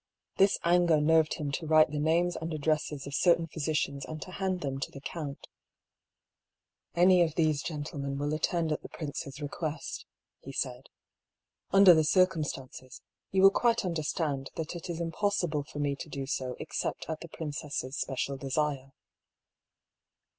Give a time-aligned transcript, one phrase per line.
[0.37, 4.31] This anger nerved him to write the names and addresses of certain physicians and to
[4.31, 5.45] hand them to the count."
[6.95, 10.07] Any of these gentlemen will attend at the prince's request,"
[10.39, 10.89] he said."
[11.69, 16.25] Under the circumstances, you will quite understand that it is impossible for me to do
[16.25, 18.93] so except at the princess' special desire."